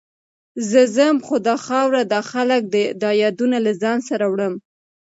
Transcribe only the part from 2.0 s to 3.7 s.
دا خلک، دا یادونه